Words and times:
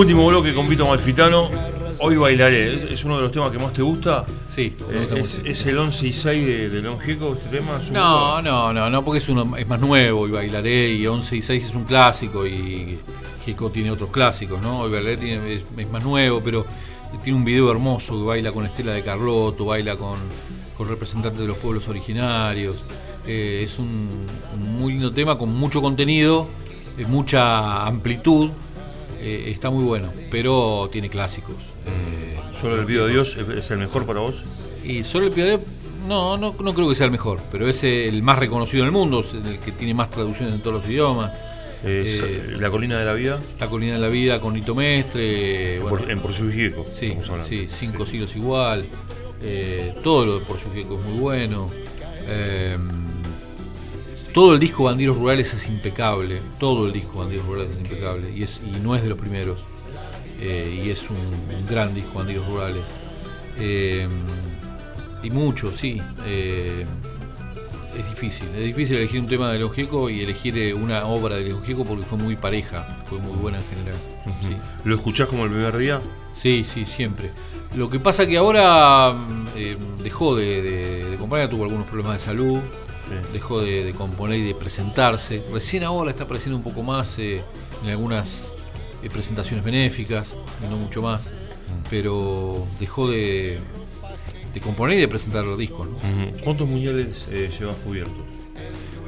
Último 0.00 0.26
bloque 0.26 0.54
con 0.54 0.66
Vito 0.68 0.86
Malfitano. 0.86 1.50
Hoy 2.00 2.16
bailaré. 2.16 2.94
¿Es 2.94 3.04
uno 3.04 3.16
de 3.16 3.22
los 3.22 3.32
temas 3.32 3.50
que 3.50 3.58
más 3.58 3.72
te 3.74 3.82
gusta? 3.82 4.24
Sí. 4.48 4.74
Eh, 4.90 5.08
es, 5.16 5.42
es 5.44 5.66
el 5.66 5.76
11 5.78 6.06
y 6.06 6.12
6 6.14 6.46
de, 6.46 6.68
de 6.70 6.80
León 6.82 6.98
Gieco 7.00 7.34
este 7.34 7.50
tema? 7.58 7.76
¿Es 7.82 7.88
un 7.88 7.94
No, 7.94 8.18
poco- 8.18 8.42
no, 8.42 8.72
no, 8.72 8.88
no, 8.88 9.04
porque 9.04 9.18
es 9.18 9.28
uno 9.28 9.54
es 9.58 9.68
más 9.68 9.78
nuevo 9.78 10.26
y 10.26 10.30
bailaré 10.30 10.90
y 10.94 11.06
11 11.06 11.36
y 11.36 11.42
6 11.42 11.64
es 11.68 11.74
un 11.74 11.84
clásico 11.84 12.46
y 12.46 12.98
Gico 13.44 13.70
tiene 13.70 13.90
otros 13.90 14.08
clásicos, 14.10 14.62
¿no? 14.62 14.80
Hoy 14.80 14.90
bailaré 14.92 15.16
tiene- 15.18 15.54
es, 15.56 15.62
es 15.76 15.90
más 15.90 16.02
nuevo, 16.02 16.40
pero 16.42 16.64
tiene 17.22 17.38
un 17.38 17.44
video 17.44 17.70
hermoso 17.70 18.18
que 18.18 18.24
baila 18.24 18.52
con 18.52 18.64
Estela 18.64 18.92
de 18.94 19.02
Carlotto, 19.02 19.66
baila 19.66 19.96
con, 19.96 20.18
con 20.78 20.88
representantes 20.88 21.40
de 21.42 21.46
los 21.46 21.58
pueblos 21.58 21.86
originarios. 21.88 22.86
Eh, 23.26 23.60
es 23.64 23.78
un, 23.78 24.08
un 24.54 24.78
muy 24.80 24.92
lindo 24.94 25.10
tema 25.12 25.36
con 25.36 25.54
mucho 25.54 25.82
contenido, 25.82 26.46
eh, 26.96 27.04
mucha 27.06 27.84
amplitud. 27.86 28.48
Eh, 29.20 29.44
está 29.50 29.70
muy 29.70 29.84
bueno, 29.84 30.12
pero 30.30 30.88
tiene 30.92 31.08
clásicos. 31.08 31.56
Eh, 31.86 32.36
Solo 32.60 32.78
el 32.80 32.84
video 32.86 33.06
de 33.06 33.12
Dios 33.12 33.36
es, 33.56 33.70
el 33.70 33.78
mejor 33.78 34.04
para 34.06 34.20
vos. 34.20 34.44
y 34.84 35.02
solo 35.04 35.26
el 35.26 35.32
Piadeo, 35.32 35.60
no, 36.08 36.36
no, 36.36 36.52
no 36.62 36.74
creo 36.74 36.88
que 36.88 36.94
sea 36.94 37.06
el 37.06 37.12
mejor, 37.12 37.40
pero 37.52 37.68
es 37.68 37.82
el 37.84 38.22
más 38.22 38.38
reconocido 38.38 38.82
en 38.82 38.86
el 38.86 38.92
mundo, 38.92 39.20
es 39.20 39.32
el 39.34 39.58
que 39.58 39.72
tiene 39.72 39.94
más 39.94 40.10
traducciones 40.10 40.54
en 40.54 40.60
todos 40.60 40.82
los 40.82 40.88
idiomas. 40.90 41.32
Eh, 41.82 42.56
La 42.58 42.68
colina 42.70 42.98
de 42.98 43.06
la 43.06 43.14
vida 43.14 43.40
La 43.58 43.66
colina 43.68 43.94
de 43.94 44.00
la 44.00 44.08
vida 44.08 44.38
con 44.38 44.52
Nito 44.52 44.74
Mestre, 44.74 45.78
bueno, 45.80 45.96
por- 45.96 46.10
en 46.10 46.20
Por 46.20 46.34
su 46.34 46.50
Gieco. 46.52 46.84
sí, 46.92 47.16
sí, 47.48 47.68
cinco 47.70 48.04
siglos 48.04 48.36
igual. 48.36 48.84
todo 50.02 50.26
lo 50.26 50.38
de 50.40 50.44
Por 50.44 50.58
su 50.60 50.70
Gieco 50.72 50.98
es 50.98 51.04
muy 51.06 51.18
bueno. 51.18 51.70
Todo 54.32 54.54
el 54.54 54.60
disco 54.60 54.84
Bandidos 54.84 55.16
Rurales 55.18 55.52
es 55.54 55.66
impecable. 55.66 56.40
Todo 56.58 56.86
el 56.86 56.92
disco 56.92 57.18
Bandidos 57.18 57.46
Rurales 57.46 57.70
es 57.72 57.78
impecable. 57.78 58.30
Y, 58.34 58.42
es, 58.42 58.60
y 58.66 58.78
no 58.80 58.94
es 58.96 59.02
de 59.02 59.08
los 59.08 59.18
primeros. 59.18 59.60
eh, 60.40 60.82
y 60.84 60.90
es 60.90 61.08
un, 61.10 61.16
un 61.16 61.66
gran 61.68 61.94
disco 61.94 62.18
Bandidos 62.18 62.46
Rurales. 62.46 62.82
Eh, 63.58 64.08
y 65.22 65.30
mucho, 65.30 65.70
sí. 65.76 66.00
eh, 66.26 66.84
es 67.98 68.08
difícil. 68.08 68.46
Es 68.54 68.62
difícil 68.64 68.96
elegir 68.96 69.20
un 69.20 69.26
tema 69.26 69.50
de 69.52 69.58
León 69.58 69.72
Gieco 69.72 70.08
y 70.08 70.22
elegir 70.22 70.74
una 70.74 71.04
obra 71.06 71.36
de 71.36 71.44
León 71.44 71.62
Gieco 71.64 71.84
porque 71.84 72.04
fue 72.04 72.16
muy 72.18 72.36
pareja. 72.36 73.02
Fue 73.06 73.18
muy 73.18 73.36
buena 73.36 73.58
en 73.58 73.64
general. 73.64 73.96
sí. 74.42 74.56
¿Lo 74.84 74.94
escuchás 74.94 75.28
como 75.28 75.44
el 75.44 75.50
primer 75.50 75.76
día? 75.76 76.00
Sí, 76.34 76.64
sí, 76.64 76.86
siempre. 76.86 77.30
Lo 77.76 77.90
que 77.90 77.98
pasa 78.00 78.26
que 78.26 78.36
ahora 78.38 79.10
mm, 79.12 79.46
eh, 79.56 79.76
dejó 80.02 80.34
de, 80.36 80.62
de- 80.62 81.10
de 81.10 81.16
componer, 81.16 81.48
tuvo 81.50 81.64
algunos 81.64 81.86
problemas 81.86 82.14
de 82.14 82.18
salud, 82.20 82.58
dejó 83.32 83.60
de, 83.60 83.84
de 83.84 83.92
componer 83.92 84.38
y 84.38 84.44
de 84.44 84.54
presentarse. 84.54 85.42
Recién 85.52 85.84
ahora 85.84 86.10
está 86.10 86.24
apareciendo 86.24 86.56
un 86.56 86.62
poco 86.62 86.82
más 86.82 87.18
eh, 87.18 87.42
en 87.82 87.90
algunas 87.90 88.52
eh, 89.02 89.10
presentaciones 89.10 89.64
benéficas, 89.64 90.28
no 90.68 90.76
mucho 90.76 91.02
más, 91.02 91.30
pero 91.88 92.66
dejó 92.78 93.10
de, 93.10 93.58
de 94.54 94.60
componer 94.60 94.98
y 94.98 95.00
de 95.00 95.08
presentar 95.08 95.44
los 95.44 95.58
discos. 95.58 95.88
¿Cuántos 96.44 96.68
mundiales 96.68 97.26
eh, 97.30 97.50
llevas 97.58 97.76
cubiertos? 97.76 98.16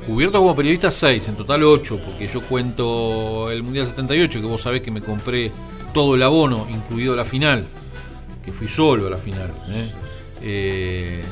Cubierto 0.06 0.38
como 0.38 0.56
periodista 0.56 0.90
6, 0.90 1.28
en 1.28 1.36
total 1.36 1.62
8, 1.62 2.00
porque 2.04 2.26
yo 2.26 2.40
cuento 2.40 3.50
el 3.50 3.62
Mundial 3.62 3.86
78, 3.86 4.40
que 4.40 4.46
vos 4.46 4.60
sabés 4.60 4.82
que 4.82 4.90
me 4.90 5.00
compré 5.00 5.52
todo 5.94 6.16
el 6.16 6.22
abono, 6.24 6.66
incluido 6.68 7.14
la 7.14 7.24
final, 7.24 7.64
que 8.44 8.50
fui 8.50 8.66
solo 8.66 9.06
a 9.06 9.10
la 9.10 9.16
final. 9.16 9.52
¿eh? 9.68 9.90
Eh, 10.42 11.22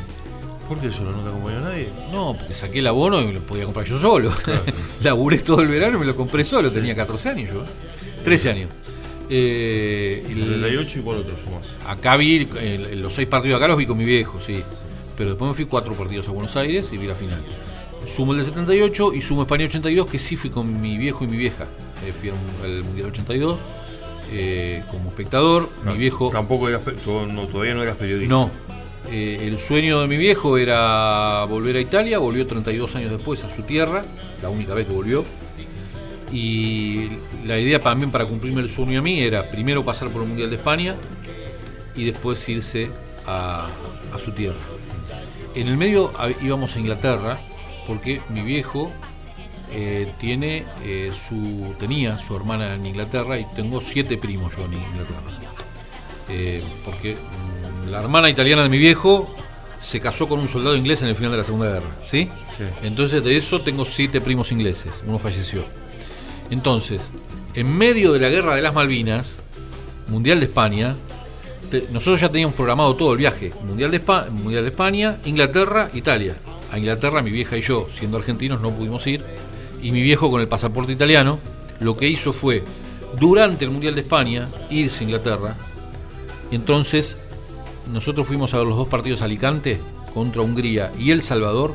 ¿Por 0.70 0.78
qué 0.78 0.91
solo 0.92 1.10
no 1.12 1.22
te 1.22 1.28
acompañó 1.28 1.60
nadie? 1.60 1.88
no, 2.12 2.34
porque 2.38 2.54
saqué 2.54 2.78
el 2.78 2.86
abono 2.86 3.20
y 3.20 3.26
me 3.26 3.32
lo 3.34 3.41
podía 3.41 3.64
comprar 3.64 3.84
yo 3.84 3.98
solo. 3.98 4.32
Laburé 5.03 5.38
todo 5.41 5.60
el 5.62 5.69
verano 5.69 5.97
y 5.97 6.00
me 6.00 6.06
lo 6.06 6.14
compré 6.16 6.44
solo, 6.44 6.70
tenía 6.70 6.94
14 6.94 7.28
años 7.28 7.50
yo, 7.53 7.60
¿eh? 7.62 7.66
13 8.25 8.50
años. 8.50 8.70
Eh, 9.28 10.25
El 10.28 10.44
38 10.44 10.98
y 10.98 11.03
cuál 11.03 11.19
otro 11.19 11.34
sumás. 11.44 11.66
Acá 11.86 12.16
vi, 12.16 12.48
eh, 12.56 12.94
los 12.97 13.12
seis 13.14 13.26
partidos 13.28 13.56
acá 13.59 13.69
los 13.69 13.76
vi 13.78 13.86
con 13.86 13.98
mi 13.98 14.04
viejo, 14.04 14.38
sí. 14.41 14.62
Pero 15.16 15.30
después 15.30 15.48
me 15.48 15.54
fui 15.54 15.64
cuatro 15.66 15.92
partidos 15.94 16.28
a 16.28 16.30
Buenos 16.30 16.56
Aires 16.56 16.86
y 16.92 16.97
vi 16.97 17.06
la 17.06 17.14
final. 17.14 17.41
Sumo 18.09 18.32
el 18.32 18.38
del 18.38 18.47
78 18.47 19.12
y 19.14 19.20
sumo 19.22 19.42
España 19.42 19.66
82, 19.66 20.06
que 20.06 20.19
sí 20.19 20.36
fui 20.36 20.50
con 20.50 20.80
mi 20.80 20.98
viejo 20.98 21.25
y 21.25 21.26
mi 21.26 21.36
vieja. 21.36 21.64
Eh, 22.06 22.12
fui 22.19 22.30
al- 22.30 22.64
al 22.64 22.84
Mundial 22.84 23.09
82 23.09 23.59
eh, 24.32 24.82
como 24.91 25.10
espectador. 25.10 25.69
Mi 25.84 25.94
viejo. 25.98 26.30
Tampoco 26.30 26.69
eras, 26.69 26.80
no, 27.06 27.47
todavía 27.47 27.75
no 27.75 27.82
eras 27.82 27.97
periodista. 27.97 28.32
No. 28.32 28.50
Eh, 29.10 29.48
el 29.48 29.59
sueño 29.59 30.00
de 30.03 30.06
mi 30.06 30.16
viejo 30.16 30.56
era 30.56 31.44
volver 31.48 31.75
a 31.76 31.81
Italia, 31.81 32.19
volvió 32.21 32.47
32 32.47 32.94
años 32.94 33.10
después 33.10 33.43
a 33.43 33.50
su 33.50 33.65
tierra, 33.65 34.04
la 34.41 34.50
única 34.50 34.72
vez 34.72 34.87
que 34.87 34.93
volvió. 34.93 35.25
Y 36.31 37.09
la 37.44 37.59
idea 37.59 37.81
también 37.81 38.12
para 38.12 38.25
cumplirme 38.25 38.60
el 38.60 38.71
sueño 38.71 39.00
a 39.00 39.03
mí 39.03 39.21
era 39.21 39.43
primero 39.50 39.84
pasar 39.84 40.10
por 40.10 40.22
el 40.22 40.28
Mundial 40.28 40.48
de 40.48 40.56
España 40.56 40.94
y 41.97 42.04
después 42.04 42.48
irse 42.48 42.88
a, 43.26 43.69
su 44.22 44.31
tierra. 44.31 44.60
En 45.56 45.66
el 45.66 45.77
medio 45.77 46.12
íbamos 46.41 46.77
a 46.77 46.78
Inglaterra 46.78 47.41
porque 47.88 48.21
mi 48.28 48.42
viejo 48.42 48.92
eh, 49.72 50.12
tiene 50.21 50.65
eh, 50.84 51.10
su 51.12 51.75
tenía 51.81 52.16
su 52.19 52.37
hermana 52.37 52.75
en 52.75 52.87
Inglaterra 52.87 53.41
y 53.41 53.44
tengo 53.56 53.81
siete 53.81 54.16
primos 54.16 54.56
yo 54.56 54.65
en 54.66 54.75
Inglaterra. 54.75 55.21
Porque 56.84 57.16
la 57.88 58.00
hermana 58.00 58.28
italiana 58.30 58.62
de 58.62 58.68
mi 58.68 58.78
viejo 58.78 59.34
se 59.78 60.00
casó 60.00 60.28
con 60.28 60.41
un 60.41 60.48
soldado 60.48 60.76
inglés 60.76 61.02
en 61.02 61.08
el 61.08 61.14
final 61.14 61.30
de 61.32 61.38
la 61.38 61.44
Segunda 61.44 61.66
Guerra, 61.68 61.86
¿sí? 62.04 62.28
Sí. 62.56 62.64
Entonces 62.82 63.22
de 63.24 63.36
eso 63.36 63.60
tengo 63.62 63.84
siete 63.84 64.20
primos 64.20 64.52
ingleses, 64.52 65.02
uno 65.06 65.18
falleció. 65.18 65.64
Entonces, 66.50 67.00
en 67.54 67.76
medio 67.76 68.12
de 68.12 68.20
la 68.20 68.28
guerra 68.28 68.54
de 68.54 68.62
las 68.62 68.74
Malvinas, 68.74 69.38
Mundial 70.08 70.41
de 70.41 70.46
España, 70.46 70.94
te- 71.70 71.84
nosotros 71.92 72.20
ya 72.20 72.28
teníamos 72.28 72.54
programado 72.56 72.96
todo 72.96 73.12
el 73.12 73.18
viaje. 73.18 73.52
Mundial 73.62 73.91
de, 73.92 74.04
Espa- 74.04 74.28
Mundial 74.30 74.64
de 74.64 74.70
España, 74.70 75.18
Inglaterra, 75.24 75.88
Italia. 75.94 76.36
A 76.72 76.78
Inglaterra 76.78 77.22
mi 77.22 77.30
vieja 77.30 77.56
y 77.56 77.60
yo, 77.62 77.86
siendo 77.92 78.16
argentinos, 78.18 78.60
no 78.60 78.70
pudimos 78.70 79.06
ir. 79.06 79.22
Y 79.82 79.92
mi 79.92 80.02
viejo 80.02 80.30
con 80.30 80.41
el 80.41 80.48
pasaporte 80.48 80.92
italiano, 80.92 81.38
lo 81.80 81.97
que 81.97 82.08
hizo 82.08 82.32
fue, 82.32 82.62
durante 83.18 83.64
el 83.64 83.70
Mundial 83.70 83.94
de 83.94 84.00
España, 84.02 84.48
irse 84.68 85.00
a 85.00 85.04
Inglaterra. 85.04 85.56
Y 86.50 86.56
entonces 86.56 87.16
nosotros 87.92 88.26
fuimos 88.26 88.54
a 88.54 88.58
ver 88.58 88.66
los 88.66 88.76
dos 88.76 88.88
partidos 88.88 89.22
Alicante 89.22 89.80
contra 90.14 90.42
Hungría 90.42 90.90
y 90.98 91.10
El 91.10 91.22
Salvador. 91.22 91.74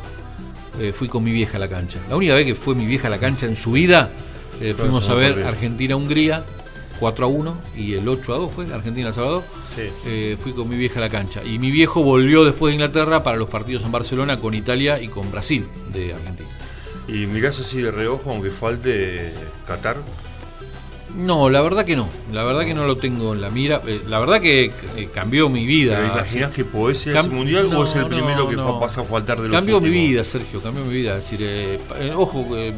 eh, 0.79 0.91
fui 0.91 1.07
con 1.07 1.23
mi 1.23 1.31
vieja 1.31 1.55
a 1.55 1.59
la 1.59 1.69
cancha. 1.69 1.99
La 2.09 2.17
única 2.17 2.33
vez 2.33 2.45
que 2.45 2.53
fue 2.53 2.75
mi 2.75 2.85
vieja 2.85 3.07
a 3.07 3.09
la 3.09 3.17
cancha 3.17 3.45
en 3.45 3.55
su 3.55 3.71
vida, 3.71 4.09
eh, 4.59 4.73
fuimos 4.77 5.07
a 5.09 5.13
ver. 5.13 5.43
Argentina-Hungría 5.43 6.43
4 6.99 7.25
a 7.25 7.29
1 7.29 7.61
y 7.77 7.93
el 7.93 8.07
8 8.07 8.33
a 8.33 8.37
2 8.37 8.51
fue 8.53 8.65
Argentina-El 8.73 9.13
Salvador. 9.13 9.43
Sí. 9.73 9.83
Eh, 10.05 10.37
fui 10.37 10.51
con 10.51 10.67
mi 10.67 10.77
vieja 10.77 10.99
a 10.99 11.01
la 11.01 11.09
cancha. 11.09 11.41
Y 11.45 11.59
mi 11.59 11.71
viejo 11.71 12.03
volvió 12.03 12.43
después 12.43 12.71
de 12.71 12.75
Inglaterra 12.75 13.23
para 13.23 13.37
los 13.37 13.49
partidos 13.49 13.83
en 13.83 13.91
Barcelona 13.93 14.37
con 14.37 14.53
Italia 14.53 15.01
y 15.01 15.07
con 15.07 15.31
Brasil 15.31 15.65
de 15.93 16.13
Argentina. 16.13 16.49
¿Y 17.07 17.25
mirás 17.27 17.59
así 17.59 17.81
de 17.81 17.91
reojo, 17.91 18.31
aunque 18.31 18.49
falte 18.49 19.31
Qatar? 19.67 19.97
No, 21.17 21.49
la 21.49 21.61
verdad 21.61 21.85
que 21.85 21.95
no. 21.95 22.07
La 22.33 22.43
verdad 22.43 22.65
que 22.65 22.73
no 22.73 22.85
lo 22.85 22.97
tengo 22.97 23.33
en 23.33 23.41
la 23.41 23.49
mira. 23.49 23.81
Eh, 23.87 24.01
La 24.07 24.19
verdad 24.19 24.41
que 24.41 24.65
eh, 24.97 25.09
cambió 25.13 25.49
mi 25.49 25.65
vida. 25.65 25.99
¿Te 26.01 26.07
imaginás 26.07 26.51
que 26.51 26.65
podés 26.65 27.05
ir 27.07 27.13
a 27.17 27.21
Cam- 27.21 27.25
ese 27.27 27.35
mundial 27.35 27.69
no, 27.69 27.79
o 27.79 27.85
es 27.85 27.95
el 27.95 28.01
no, 28.01 28.07
primero 28.09 28.49
que 28.49 28.55
no. 28.55 28.79
pasa 28.79 29.01
a 29.01 29.03
faltar 29.05 29.41
de 29.41 29.47
los 29.47 29.55
Cambió 29.57 29.79
mi 29.79 29.89
vida, 29.89 30.23
Sergio, 30.23 30.61
cambió 30.61 30.83
mi 30.83 30.93
vida. 30.93 31.17
Es 31.17 31.23
decir, 31.23 31.39
eh, 31.41 31.79
eh, 31.99 32.11
ojo, 32.15 32.45
eh, 32.57 32.73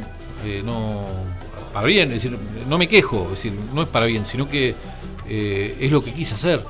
eh, 0.45 0.62
no. 0.63 1.06
Para 1.74 1.88
bien, 1.88 2.10
es 2.12 2.24
decir, 2.24 2.38
no 2.69 2.78
me 2.78 2.88
quejo, 2.88 3.24
es 3.25 3.31
decir, 3.44 3.54
no 3.74 3.81
es 3.81 3.88
para 3.88 4.06
bien, 4.06 4.24
sino 4.25 4.48
que 4.50 4.74
eh, 5.28 5.78
es 5.80 5.92
lo 5.92 6.04
que 6.04 6.13
quise 6.13 6.36
hacer. 6.36 6.62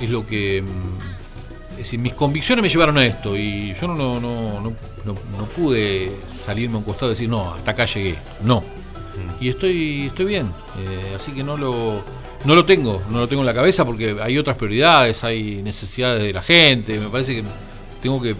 Es 0.00 0.08
lo 0.10 0.26
que. 0.26 0.62
mm, 0.62 1.72
Es 1.72 1.78
decir, 1.78 1.98
mis 1.98 2.14
convicciones 2.14 2.62
me 2.62 2.68
llevaron 2.68 2.98
a 2.98 3.06
esto 3.06 3.36
y 3.36 3.74
yo 3.80 3.88
no, 3.88 3.94
no, 3.96 4.20
no, 4.20 4.60
no, 4.60 4.70
no- 5.04 5.14
no 5.38 5.44
pude 5.56 6.12
salirme 6.32 6.76
a 6.76 6.78
un 6.78 6.84
costado 6.84 7.10
y 7.10 7.14
decir, 7.14 7.28
no, 7.28 7.52
hasta 7.54 7.72
acá 7.72 7.84
llegué. 7.86 8.16
No. 8.44 8.62
Y 9.40 9.48
estoy, 9.48 10.06
estoy 10.08 10.26
bien, 10.26 10.52
eh, 10.78 11.14
así 11.16 11.32
que 11.32 11.42
no 11.42 11.56
lo, 11.56 12.02
no 12.44 12.54
lo 12.54 12.64
tengo, 12.66 13.02
no 13.10 13.20
lo 13.20 13.28
tengo 13.28 13.40
en 13.42 13.46
la 13.46 13.54
cabeza 13.54 13.84
porque 13.86 14.16
hay 14.20 14.36
otras 14.36 14.56
prioridades, 14.56 15.24
hay 15.24 15.62
necesidades 15.62 16.22
de 16.22 16.32
la 16.32 16.42
gente, 16.42 16.98
me 17.00 17.08
parece 17.08 17.36
que 17.36 17.44
tengo 18.02 18.20
que, 18.20 18.30
eh, 18.30 18.36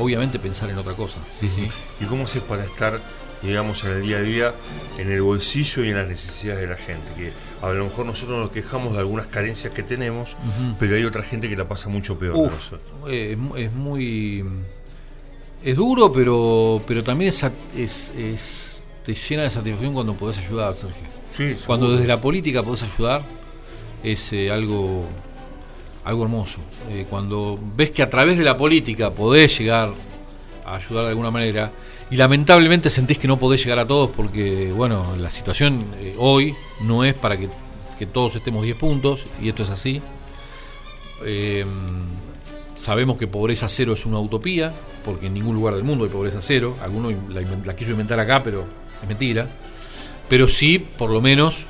obviamente, 0.00 0.38
pensar 0.38 0.70
en 0.70 0.78
otra 0.78 0.94
cosa. 0.94 1.18
Sí, 1.38 1.48
sí. 1.52 1.68
¿Y 2.00 2.04
cómo 2.04 2.24
haces 2.24 2.42
para 2.42 2.64
estar, 2.64 3.00
digamos, 3.42 3.82
en 3.84 3.90
el 3.92 4.02
día 4.02 4.18
a 4.18 4.22
día, 4.22 4.54
en 4.98 5.10
el 5.10 5.22
bolsillo 5.22 5.84
y 5.84 5.88
en 5.88 5.96
las 5.96 6.06
necesidades 6.08 6.60
de 6.62 6.68
la 6.68 6.76
gente? 6.76 7.12
Que 7.16 7.32
a 7.66 7.70
lo 7.72 7.84
mejor 7.84 8.06
nosotros 8.06 8.38
nos 8.40 8.50
quejamos 8.50 8.92
de 8.92 9.00
algunas 9.00 9.26
carencias 9.26 9.72
que 9.72 9.82
tenemos, 9.82 10.36
pero 10.78 10.94
hay 10.96 11.04
otra 11.04 11.22
gente 11.22 11.48
que 11.48 11.56
la 11.56 11.66
pasa 11.66 11.88
mucho 11.88 12.16
peor. 12.18 12.34
que 12.34 12.40
Uf, 12.40 12.52
nosotros. 12.54 12.80
eh, 13.08 13.30
es, 13.32 13.38
mu- 13.38 13.56
es 13.56 13.72
muy. 13.72 14.44
Es 15.64 15.74
duro, 15.76 16.12
pero, 16.12 16.80
pero 16.86 17.02
también 17.02 17.30
es, 17.30 17.44
es, 17.76 18.12
es- 18.16 18.75
te 19.06 19.14
llena 19.14 19.44
de 19.44 19.50
satisfacción 19.50 19.94
cuando 19.94 20.14
podés 20.14 20.38
ayudar, 20.38 20.74
Sergio. 20.74 21.06
Sí, 21.36 21.54
Cuando 21.66 21.92
desde 21.92 22.06
la 22.06 22.20
política 22.20 22.62
podés 22.62 22.82
ayudar, 22.82 23.22
es 24.02 24.32
eh, 24.32 24.50
algo, 24.50 25.04
algo 26.04 26.22
hermoso. 26.24 26.58
Eh, 26.90 27.06
cuando 27.08 27.58
ves 27.76 27.92
que 27.92 28.02
a 28.02 28.10
través 28.10 28.36
de 28.36 28.44
la 28.44 28.56
política 28.56 29.10
podés 29.10 29.56
llegar 29.58 29.92
a 30.64 30.76
ayudar 30.76 31.04
de 31.04 31.10
alguna 31.10 31.30
manera, 31.30 31.70
y 32.10 32.16
lamentablemente 32.16 32.90
sentís 32.90 33.18
que 33.18 33.28
no 33.28 33.38
podés 33.38 33.62
llegar 33.62 33.78
a 33.78 33.86
todos 33.86 34.10
porque, 34.10 34.72
bueno, 34.72 35.14
la 35.16 35.30
situación 35.30 35.86
eh, 35.98 36.14
hoy 36.18 36.54
no 36.80 37.04
es 37.04 37.14
para 37.14 37.36
que 37.36 37.48
que 37.98 38.06
todos 38.06 38.36
estemos 38.36 38.62
10 38.62 38.76
puntos, 38.76 39.26
y 39.40 39.48
esto 39.48 39.62
es 39.62 39.70
así. 39.70 40.02
Eh, 41.24 41.64
sabemos 42.76 43.16
que 43.16 43.26
pobreza 43.26 43.68
cero 43.68 43.94
es 43.94 44.06
una 44.06 44.20
utopía, 44.20 44.72
porque 45.04 45.26
en 45.26 45.34
ningún 45.34 45.56
lugar 45.56 45.74
del 45.74 45.84
mundo 45.84 46.04
hay 46.04 46.10
pobreza 46.10 46.40
cero. 46.40 46.76
Alguno 46.80 47.10
la, 47.28 47.42
la 47.64 47.74
quiso 47.74 47.90
inventar 47.90 48.20
acá, 48.20 48.42
pero 48.42 48.64
es 49.02 49.08
mentira. 49.08 49.48
Pero 50.28 50.46
sí, 50.48 50.78
por 50.78 51.10
lo 51.10 51.20
menos, 51.20 51.64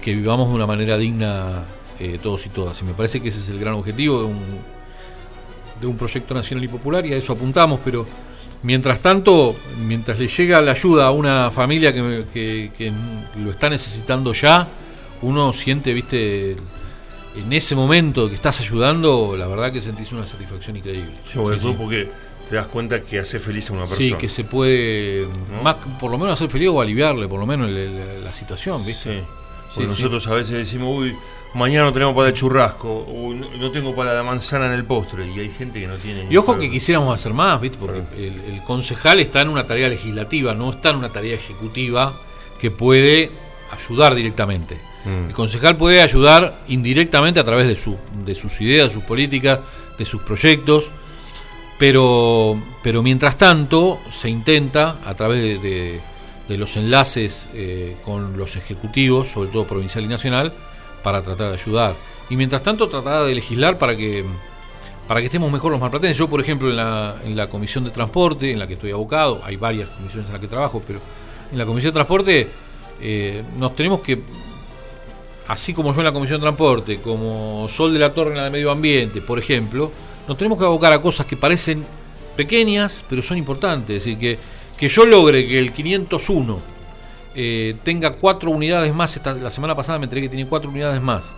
que 0.00 0.14
vivamos 0.14 0.48
de 0.48 0.54
una 0.54 0.66
manera 0.66 0.96
digna 0.96 1.64
eh, 1.98 2.18
todos 2.22 2.46
y 2.46 2.50
todas. 2.50 2.80
Y 2.80 2.84
me 2.84 2.94
parece 2.94 3.20
que 3.20 3.28
ese 3.28 3.38
es 3.38 3.48
el 3.48 3.58
gran 3.58 3.74
objetivo 3.74 4.20
de 4.20 4.26
un, 4.26 4.38
de 5.80 5.86
un 5.86 5.96
proyecto 5.96 6.34
nacional 6.34 6.64
y 6.64 6.68
popular, 6.68 7.04
y 7.06 7.12
a 7.12 7.16
eso 7.16 7.32
apuntamos, 7.32 7.80
pero 7.84 8.06
mientras 8.62 9.00
tanto, 9.00 9.56
mientras 9.84 10.18
le 10.18 10.28
llega 10.28 10.60
la 10.60 10.72
ayuda 10.72 11.06
a 11.06 11.10
una 11.10 11.50
familia 11.50 11.92
que, 11.92 12.70
que 12.76 12.92
lo 13.36 13.50
está 13.50 13.68
necesitando 13.68 14.32
ya, 14.32 14.68
uno 15.22 15.52
siente, 15.52 15.92
viste, 15.92 16.56
en 17.36 17.52
ese 17.52 17.74
momento 17.74 18.28
que 18.28 18.34
estás 18.34 18.60
ayudando, 18.60 19.36
la 19.36 19.46
verdad 19.46 19.72
que 19.72 19.82
sentís 19.82 20.12
una 20.12 20.26
satisfacción 20.26 20.76
increíble. 20.76 21.14
Sobre 21.32 21.58
todo 21.58 21.76
porque 21.76 22.08
te 22.48 22.56
das 22.56 22.66
cuenta 22.66 23.00
que 23.02 23.18
hace 23.18 23.38
feliz 23.38 23.70
a 23.70 23.74
una 23.74 23.82
persona. 23.82 24.08
Sí, 24.08 24.14
que 24.14 24.28
se 24.28 24.44
puede, 24.44 25.26
más, 25.62 25.76
por 25.98 26.10
lo 26.10 26.18
menos 26.18 26.34
hacer 26.34 26.48
feliz 26.48 26.68
o 26.68 26.80
aliviarle, 26.80 27.28
por 27.28 27.40
lo 27.40 27.46
menos 27.46 27.70
la, 27.70 28.32
situación, 28.32 28.84
¿viste? 28.84 29.20
Sí. 29.20 29.26
Porque 29.74 29.88
nosotros 29.88 30.26
a 30.28 30.34
veces 30.34 30.56
decimos, 30.56 30.96
uy, 30.96 31.14
mañana 31.54 31.86
no 31.86 31.92
tenemos 31.92 32.14
para 32.14 32.28
el 32.28 32.34
churrasco, 32.34 32.88
o 32.88 33.34
no 33.34 33.70
tengo 33.70 33.94
para 33.94 34.14
la 34.14 34.22
manzana 34.22 34.66
en 34.66 34.72
el 34.72 34.84
postre, 34.84 35.26
y 35.26 35.38
hay 35.40 35.50
gente 35.50 35.80
que 35.80 35.86
no 35.86 35.96
tiene. 35.96 36.26
Y 36.30 36.36
ojo 36.36 36.58
que 36.58 36.70
quisiéramos 36.70 37.14
hacer 37.14 37.32
más, 37.34 37.60
¿viste? 37.60 37.78
Porque 37.78 38.02
el 38.16 38.62
concejal 38.66 39.20
está 39.20 39.42
en 39.42 39.48
una 39.48 39.66
tarea 39.66 39.88
legislativa, 39.88 40.54
no 40.54 40.70
está 40.70 40.90
en 40.90 40.96
una 40.96 41.10
tarea 41.10 41.34
ejecutiva 41.34 42.18
que 42.60 42.70
puede 42.70 43.30
ayudar 43.70 44.14
directamente. 44.14 44.78
El 45.06 45.32
concejal 45.32 45.76
puede 45.76 46.02
ayudar 46.02 46.62
indirectamente 46.68 47.38
a 47.38 47.44
través 47.44 47.68
de, 47.68 47.76
su, 47.76 47.96
de 48.24 48.34
sus 48.34 48.60
ideas, 48.60 48.88
de 48.88 48.94
sus 48.94 49.04
políticas, 49.04 49.60
de 49.96 50.04
sus 50.04 50.20
proyectos, 50.22 50.90
pero, 51.78 52.60
pero 52.82 53.02
mientras 53.02 53.38
tanto 53.38 54.00
se 54.12 54.28
intenta 54.28 54.96
a 55.04 55.14
través 55.14 55.62
de, 55.62 56.00
los 56.48 56.76
enlaces 56.76 57.48
eh, 57.54 57.96
con 58.04 58.36
los 58.36 58.56
ejecutivos, 58.56 59.28
sobre 59.28 59.50
todo 59.50 59.66
provincial 59.66 60.04
y 60.04 60.08
nacional, 60.08 60.52
para 61.02 61.22
tratar 61.22 61.50
de 61.50 61.54
ayudar. 61.54 61.94
Y 62.28 62.36
mientras 62.36 62.62
tanto 62.62 62.88
tratar 62.88 63.26
de 63.26 63.34
legislar 63.34 63.78
para 63.78 63.96
que 63.96 64.24
para 65.06 65.20
que 65.20 65.26
estemos 65.26 65.50
mejor 65.50 65.72
los 65.72 65.80
malplatenses. 65.80 66.18
Yo, 66.18 66.28
por 66.28 66.40
ejemplo, 66.40 66.68
en 66.68 66.76
la, 66.76 67.16
en 67.24 67.36
la 67.36 67.48
comisión 67.48 67.84
de 67.84 67.90
transporte, 67.90 68.50
en 68.50 68.58
la 68.58 68.66
que 68.66 68.74
estoy 68.74 68.90
abocado, 68.90 69.40
hay 69.44 69.56
varias 69.56 69.88
comisiones 69.88 70.26
en 70.26 70.32
las 70.32 70.40
que 70.40 70.48
trabajo, 70.48 70.82
pero 70.86 71.00
en 71.52 71.58
la 71.58 71.64
comisión 71.64 71.92
de 71.92 71.94
transporte 71.94 72.48
eh, 73.00 73.42
nos 73.56 73.76
tenemos 73.76 74.00
que 74.00 74.20
así 75.48 75.74
como 75.74 75.92
yo 75.92 76.00
en 76.00 76.06
la 76.06 76.12
Comisión 76.12 76.40
de 76.40 76.44
Transporte, 76.44 77.00
como 77.00 77.66
Sol 77.68 77.92
de 77.92 77.98
la 77.98 78.12
Torre 78.12 78.30
en 78.30 78.36
la 78.38 78.44
de 78.44 78.50
Medio 78.50 78.70
Ambiente, 78.70 79.20
por 79.20 79.38
ejemplo, 79.38 79.90
nos 80.26 80.36
tenemos 80.36 80.58
que 80.58 80.64
abocar 80.64 80.92
a 80.92 81.00
cosas 81.00 81.26
que 81.26 81.36
parecen 81.36 81.84
pequeñas, 82.36 83.04
pero 83.08 83.22
son 83.22 83.38
importantes. 83.38 83.98
Es 83.98 84.04
decir, 84.04 84.18
que, 84.18 84.38
que 84.76 84.88
yo 84.88 85.06
logre 85.06 85.46
que 85.46 85.58
el 85.58 85.72
501 85.72 86.58
eh, 87.34 87.76
tenga 87.82 88.12
cuatro 88.12 88.50
unidades 88.50 88.94
más, 88.94 89.20
la 89.40 89.50
semana 89.50 89.74
pasada 89.74 89.98
me 89.98 90.04
enteré 90.04 90.22
que 90.22 90.28
tiene 90.28 90.48
cuatro 90.48 90.70
unidades 90.70 91.00
más, 91.02 91.30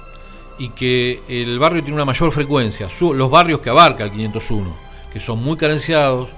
y 0.59 0.71
que 0.71 1.23
el 1.29 1.59
barrio 1.59 1.83
tiene 1.83 1.95
una 1.95 2.05
mayor 2.05 2.33
frecuencia, 2.33 2.89
los 3.15 3.31
barrios 3.31 3.61
que 3.61 3.71
abarca 3.71 4.05
el 4.05 4.11
501, 4.11 4.77
que 5.13 5.21
son 5.21 5.43
muy 5.43 5.57
carenciados, 5.57 6.31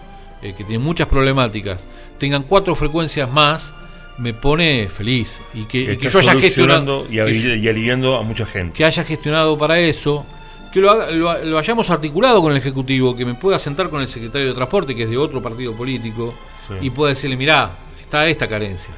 eh, 0.42 0.54
que 0.56 0.64
tienen 0.64 0.82
muchas 0.82 1.08
problemáticas, 1.08 1.80
tengan 2.18 2.42
cuatro 2.42 2.74
frecuencias 2.74 3.30
más, 3.30 3.72
me 4.20 4.34
pone 4.34 4.88
feliz 4.88 5.40
y 5.54 5.64
que, 5.64 5.96
yo 5.96 6.18
haya 6.18 6.34
gestionado 6.34 7.06
y, 7.10 7.18
aliviando 7.18 8.16
a 8.16 8.22
mucha 8.22 8.44
gente. 8.44 8.76
Que 8.76 8.84
haya 8.84 9.02
gestionado 9.02 9.56
para 9.56 9.78
eso, 9.78 10.26
que 10.72 10.80
lo, 10.80 11.10
lo, 11.10 11.58
hayamos 11.58 11.90
articulado 11.90 12.42
con 12.42 12.52
el 12.52 12.58
Ejecutivo, 12.58 13.16
que 13.16 13.24
me 13.24 13.34
pueda 13.34 13.58
sentar 13.58 13.88
con 13.88 14.00
el 14.00 14.08
secretario 14.08 14.48
de 14.48 14.54
Transporte, 14.54 14.94
que 14.94 15.04
es 15.04 15.10
de 15.10 15.16
otro 15.16 15.42
partido 15.42 15.72
político, 15.72 16.34
y 16.80 16.90
pueda 16.90 17.10
decirle, 17.10 17.36
mirá, 17.36 17.72
está 18.00 18.28
esta 18.28 18.46
carencia, 18.46 18.94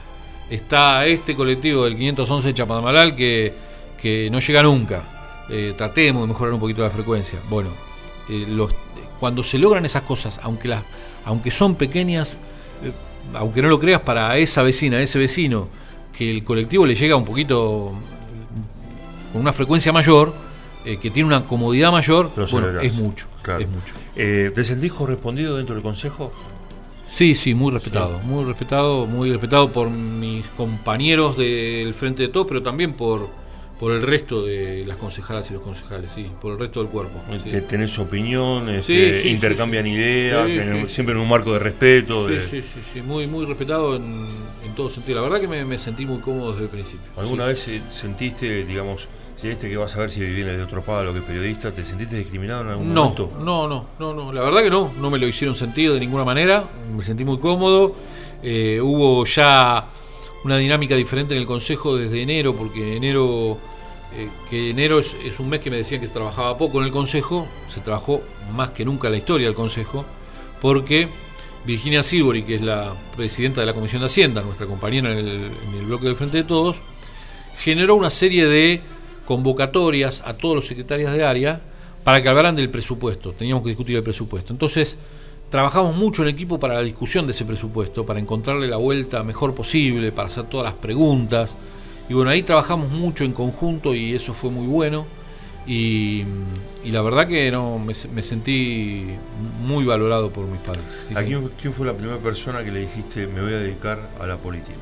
está 0.50 1.06
este 1.06 1.34
colectivo 1.34 1.84
del 1.84 1.96
511 1.96 2.48
de 2.48 2.54
Chapadamalal 2.54 3.16
que, 3.16 3.54
que 4.00 4.28
no 4.30 4.40
llega 4.40 4.62
nunca, 4.62 5.44
eh, 5.48 5.74
tratemos 5.76 6.22
de 6.22 6.28
mejorar 6.28 6.52
un 6.52 6.60
poquito 6.60 6.82
la 6.82 6.90
frecuencia. 6.90 7.38
Bueno, 7.48 7.70
eh, 8.28 8.44
los, 8.48 8.72
cuando 9.20 9.42
se 9.44 9.56
logran 9.58 9.84
esas 9.84 10.02
cosas, 10.02 10.40
aunque, 10.42 10.68
las, 10.68 10.82
aunque 11.24 11.50
son 11.50 11.76
pequeñas, 11.76 12.38
aunque 13.34 13.62
no 13.62 13.68
lo 13.68 13.78
creas, 13.78 14.00
para 14.00 14.36
esa 14.36 14.62
vecina, 14.62 15.00
ese 15.00 15.18
vecino, 15.18 15.68
que 16.16 16.30
el 16.30 16.44
colectivo 16.44 16.86
le 16.86 16.94
llega 16.94 17.16
un 17.16 17.24
poquito 17.24 17.92
con 19.32 19.40
una 19.40 19.52
frecuencia 19.52 19.92
mayor, 19.92 20.34
eh, 20.84 20.98
que 20.98 21.10
tiene 21.10 21.26
una 21.28 21.46
comodidad 21.46 21.92
mayor, 21.92 22.30
es 22.36 22.52
mucho. 22.94 23.26
Es 23.58 23.68
mucho. 23.68 23.94
Eh, 24.16 24.50
¿Te 24.54 24.64
sentís 24.64 24.92
correspondido 24.92 25.56
dentro 25.56 25.74
del 25.74 25.82
consejo? 25.82 26.32
Sí, 27.08 27.34
sí, 27.34 27.54
muy 27.54 27.70
respetado, 27.70 28.18
muy 28.20 28.44
respetado, 28.44 29.06
muy 29.06 29.30
respetado 29.30 29.70
por 29.70 29.90
mis 29.90 30.46
compañeros 30.56 31.36
del 31.36 31.92
Frente 31.92 32.22
de 32.22 32.28
Todos, 32.30 32.46
pero 32.46 32.62
también 32.62 32.94
por, 32.94 33.28
por 33.82 33.90
el 33.90 34.02
resto 34.02 34.44
de 34.44 34.84
las 34.86 34.96
concejalas 34.96 35.50
y 35.50 35.54
los 35.54 35.62
concejales, 35.64 36.12
sí, 36.12 36.30
por 36.40 36.52
el 36.52 36.58
resto 36.60 36.80
del 36.80 36.88
cuerpo. 36.88 37.20
¿Tenés 37.68 37.98
opiniones? 37.98 38.88
Eh, 38.88 39.22
¿Intercambian 39.24 39.84
ideas? 39.88 40.48
¿Siempre 40.86 41.16
en 41.16 41.20
un 41.20 41.28
marco 41.28 41.52
de 41.52 41.58
respeto? 41.58 42.28
Sí, 42.28 42.62
sí, 42.62 42.80
sí, 42.92 43.02
muy, 43.02 43.26
muy 43.26 43.44
respetado 43.44 43.96
en, 43.96 44.28
todo 44.76 44.88
sentido. 44.88 45.16
La 45.16 45.28
verdad 45.28 45.40
que 45.40 45.64
me, 45.64 45.78
sentí 45.80 46.06
muy 46.06 46.20
cómodo 46.20 46.52
desde 46.52 46.66
el 46.66 46.70
principio. 46.70 47.10
¿Alguna 47.16 47.46
vez 47.46 47.68
sentiste, 47.90 48.64
digamos, 48.64 49.08
si 49.40 49.48
este 49.48 49.68
que 49.68 49.76
vas 49.76 49.96
a 49.96 49.98
ver 49.98 50.12
si 50.12 50.20
viene 50.20 50.56
de 50.56 50.62
otro 50.62 50.84
palo 50.84 51.12
que 51.12 51.18
es 51.18 51.24
periodista, 51.24 51.72
¿te 51.72 51.84
sentiste 51.84 52.14
discriminado 52.14 52.60
en 52.60 52.68
algún 52.68 52.94
momento? 52.94 53.32
No, 53.40 53.66
no, 53.66 53.86
no, 53.98 54.14
no, 54.14 54.32
la 54.32 54.42
verdad 54.42 54.62
que 54.62 54.70
no, 54.70 54.92
no 54.96 55.10
me 55.10 55.18
lo 55.18 55.26
hicieron 55.26 55.56
sentido 55.56 55.94
de 55.94 55.98
ninguna 55.98 56.24
manera, 56.24 56.68
me 56.96 57.02
sentí 57.02 57.24
muy 57.24 57.40
cómodo. 57.40 57.96
Eh, 58.44 58.78
hubo 58.80 59.24
ya 59.24 59.88
una 60.44 60.56
dinámica 60.56 60.94
diferente 60.94 61.34
en 61.34 61.40
el 61.40 61.48
Consejo 61.48 61.96
desde 61.96 62.22
enero, 62.22 62.54
porque 62.54 62.96
enero 62.96 63.58
eh, 64.14 64.28
que 64.50 64.70
enero 64.70 64.98
es, 64.98 65.14
un 65.38 65.48
mes 65.48 65.60
que 65.60 65.70
me 65.70 65.76
decían 65.76 66.00
que 66.00 66.06
se 66.06 66.12
trabajaba 66.12 66.56
poco 66.56 66.78
en 66.78 66.84
el 66.84 66.90
Consejo, 66.90 67.46
se 67.68 67.80
trabajó 67.80 68.22
más 68.52 68.70
que 68.70 68.84
nunca 68.84 69.08
en 69.08 69.12
la 69.12 69.18
historia 69.18 69.46
del 69.46 69.54
Consejo, 69.54 70.04
porque 70.60 71.08
Virginia 71.64 72.02
Sibori, 72.02 72.42
que 72.42 72.56
es 72.56 72.62
la 72.62 72.92
presidenta 73.16 73.60
de 73.60 73.66
la 73.66 73.74
Comisión 73.74 74.00
de 74.00 74.06
Hacienda, 74.06 74.42
nuestra 74.42 74.66
compañera 74.66 75.12
en 75.12 75.26
el, 75.26 75.50
bloque 75.86 76.06
del 76.06 76.16
Frente 76.16 76.38
de 76.38 76.44
Todos, 76.44 76.80
generó 77.58 77.94
una 77.94 78.10
serie 78.10 78.46
de 78.46 78.82
convocatorias 79.24 80.22
a 80.26 80.34
todos 80.34 80.56
los 80.56 80.66
secretarios 80.66 81.12
de 81.12 81.24
área 81.24 81.62
para 82.04 82.22
que 82.22 82.28
hablaran 82.28 82.56
del 82.56 82.68
presupuesto. 82.68 83.32
Teníamos 83.32 83.62
que 83.62 83.70
discutir 83.70 83.96
el 83.96 84.02
presupuesto. 84.02 84.52
Entonces, 84.52 84.96
trabajamos 85.50 85.94
mucho 85.96 86.22
en 86.22 86.28
equipo 86.28 86.58
para 86.58 86.74
la 86.74 86.82
discusión 86.82 87.26
de 87.26 87.32
ese 87.32 87.44
presupuesto, 87.44 88.04
para 88.04 88.18
encontrarle 88.18 88.66
la 88.66 88.78
vuelta 88.78 89.22
mejor 89.22 89.54
posible, 89.54 90.10
para 90.12 90.28
hacer 90.28 90.44
todas 90.46 90.64
las 90.64 90.74
preguntas. 90.74 91.56
Y 92.08 92.14
bueno, 92.14 92.30
ahí 92.30 92.42
trabajamos 92.42 92.90
mucho 92.90 93.24
en 93.24 93.32
conjunto 93.32 93.94
y 93.94 94.14
eso 94.14 94.34
fue 94.34 94.50
muy 94.50 94.66
bueno. 94.66 95.06
Y, 95.66 96.24
la 96.84 97.02
verdad 97.02 97.28
que 97.28 97.50
no 97.50 97.78
me, 97.78 97.94
sentí 97.94 99.06
muy 99.60 99.84
valorado 99.84 100.30
por 100.30 100.46
mis 100.46 100.60
padres. 100.60 100.84
¿A 101.14 101.22
quién, 101.22 101.72
fue 101.72 101.86
la 101.86 101.94
primera 101.94 102.18
persona 102.18 102.64
que 102.64 102.72
le 102.72 102.80
dijiste 102.80 103.26
me 103.26 103.40
voy 103.40 103.52
a 103.52 103.58
dedicar 103.58 104.10
a 104.20 104.26
la 104.26 104.36
política? 104.36 104.78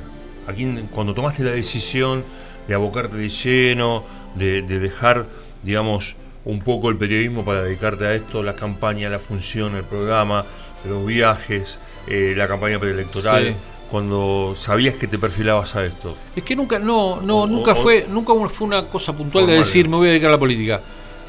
¿A 0.47 0.53
quién, 0.53 0.89
cuando 0.91 1.13
tomaste 1.13 1.45
la 1.45 1.51
decisión 1.51 2.25
de 2.67 2.75
abocarte 2.75 3.17
de 3.17 3.29
lleno, 3.29 4.05
de, 4.35 4.63
dejar, 4.63 5.27
digamos, 5.63 6.17
un 6.47 6.61
poco 6.61 6.89
el 6.89 6.97
periodismo 6.97 7.45
para 7.45 7.63
dedicarte 7.63 8.07
a 8.07 8.15
esto, 8.15 8.43
la 8.43 8.55
campaña, 8.55 9.11
la 9.11 9.19
función, 9.19 9.77
el 9.77 9.85
programa, 9.85 10.47
los 10.89 11.05
viajes, 11.05 11.79
eh, 12.09 12.33
la 12.35 12.49
campaña 12.49 12.79
preelectoral? 12.79 13.55
Cuando 13.91 14.55
sabías 14.57 14.95
que 14.95 15.09
te 15.09 15.19
perfilabas 15.19 15.75
a 15.75 15.85
esto? 15.85 16.17
Es 16.37 16.45
que 16.45 16.55
nunca, 16.55 16.79
no, 16.79 17.21
no, 17.21 17.47
nunca 17.47 17.75
fue, 17.75 18.07
nunca 18.09 18.33
fue 18.49 18.67
una 18.67 18.87
cosa 18.87 19.17
puntual 19.17 19.47
de 19.47 19.55
decir 19.55 19.89
me 19.89 19.97
voy 19.97 20.09
a 20.09 20.11
dedicar 20.11 20.29
a 20.29 20.33
la 20.33 20.39
política. 20.39 20.81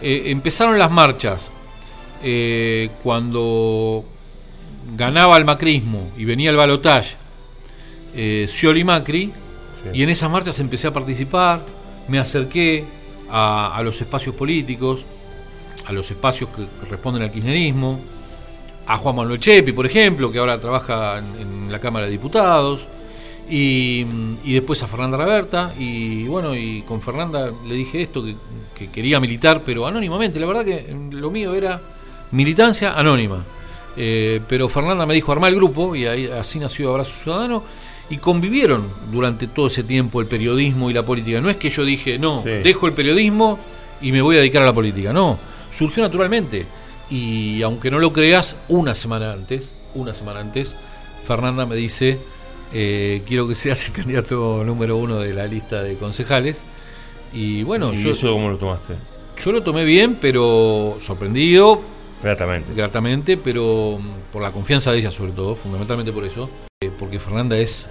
Eh, 0.02 0.24
empezaron 0.28 0.78
las 0.78 0.92
marchas 0.92 1.52
eh, 2.24 2.90
cuando 3.02 4.06
ganaba 4.96 5.38
el 5.38 5.46
macrismo 5.46 6.12
y 6.18 6.26
venía 6.26 6.50
el 6.50 6.56
balotaje 6.56 7.16
eh, 8.16 8.46
Scioli 8.50 8.84
Macri 8.84 9.32
y 9.94 10.04
en 10.04 10.10
esas 10.10 10.30
marchas 10.30 10.60
empecé 10.60 10.88
a 10.88 10.94
participar, 10.94 11.66
me 12.08 12.20
acerqué 12.20 12.86
a, 13.30 13.76
a 13.76 13.82
los 13.84 14.00
espacios 14.02 14.36
políticos, 14.36 15.06
a 15.86 15.92
los 15.92 16.12
espacios 16.12 16.50
que 16.52 16.68
responden 16.90 17.24
al 17.24 17.32
kirchnerismo 17.32 18.00
a 18.86 18.98
Juan 18.98 19.16
Manuel 19.16 19.40
Chepi, 19.40 19.72
por 19.72 19.86
ejemplo, 19.86 20.32
que 20.32 20.40
ahora 20.40 20.60
trabaja 20.60 21.20
en, 21.20 21.72
la 21.72 21.80
Cámara 21.80 22.06
de 22.06 22.12
Diputados, 22.12 22.88
y, 23.50 24.04
después 24.44 24.82
a 24.84 24.88
Fernanda 24.88 25.18
Raberta, 25.18 25.74
y 25.78 26.26
bueno, 26.28 26.56
y 26.56 26.82
con 26.84 27.02
Fernanda 27.02 27.52
le 27.66 27.76
dije 27.76 28.02
esto, 28.02 28.24
que, 28.24 28.90
quería 28.90 29.20
militar, 29.20 29.62
pero 29.66 29.86
anónimamente, 29.86 30.40
la 30.40 30.48
verdad 30.48 30.66
que 30.66 30.96
lo 31.12 31.30
mío 31.30 31.54
era 31.54 31.80
militancia 32.32 32.94
anónima. 32.94 33.46
Eh, 33.96 34.40
pero 34.48 34.68
Fernanda 34.70 35.06
me 35.06 35.14
dijo 35.14 35.32
armar 35.32 35.50
el 35.50 35.56
grupo, 35.56 35.96
y 35.96 36.06
ahí, 36.06 36.26
así 36.26 36.60
nació 36.60 36.90
Abrazo 36.90 37.24
Ciudadano, 37.24 37.64
y 38.10 38.18
convivieron 38.18 38.90
durante 39.12 39.48
todo 39.48 39.68
ese 39.68 39.84
tiempo 39.84 40.20
el 40.20 40.28
periodismo 40.28 40.90
y 40.90 40.94
la 40.94 41.04
política. 41.04 41.40
No 41.40 41.50
es 41.50 41.56
que 41.56 41.70
yo 41.70 41.86
dije, 41.86 42.20
no, 42.20 42.44
Sí. 42.44 42.50
dejo 42.64 42.86
el 42.88 42.94
periodismo 42.94 43.58
y 44.02 44.12
me 44.12 44.22
voy 44.22 44.36
a 44.36 44.40
dedicar 44.40 44.62
a 44.64 44.66
la 44.66 44.74
política. 44.74 45.14
No, 45.14 45.40
surgió 45.72 46.04
naturalmente. 46.04 46.66
Y 47.12 47.62
aunque 47.62 47.92
no 47.92 48.00
lo 48.00 48.14
creas, 48.14 48.56
una 48.70 48.96
semana 48.96 49.34
antes, 49.34 49.70
una 49.94 50.14
semana 50.14 50.40
antes, 50.40 50.76
Fernanda 51.26 51.66
me 51.66 51.76
dice, 51.76 52.20
eh, 52.74 53.22
quiero 53.28 53.48
que 53.50 53.56
seas 53.56 53.86
el 53.86 53.92
candidato 53.92 54.64
número 54.64 54.96
uno 54.98 55.20
de 55.20 55.34
la 55.34 55.46
lista 55.46 55.84
de 55.84 55.98
concejales. 55.98 56.64
Y 57.34 57.64
bueno, 57.64 57.94
¿Y 57.94 58.02
yo, 58.02 58.12
eso 58.12 58.32
cómo 58.32 58.50
lo 58.50 58.58
tomaste? 58.58 58.96
yo 59.44 59.52
lo 59.52 59.62
tomé 59.62 59.84
bien, 59.84 60.18
pero 60.22 60.96
sorprendido, 61.00 61.82
Gratamente. 62.24 62.74
gratamente, 62.74 63.36
pero 63.38 63.98
mm, 64.00 64.32
por 64.32 64.42
la 64.42 64.52
confianza 64.52 64.92
de 64.94 65.00
ella 65.00 65.12
sobre 65.12 65.34
todo, 65.34 65.56
fundamentalmente 65.56 66.14
por 66.14 66.24
eso, 66.24 66.50
eh, 66.82 66.92
porque 66.98 67.20
Fernanda 67.20 67.58
es... 67.58 67.90